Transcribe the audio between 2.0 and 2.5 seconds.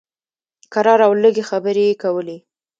کولې.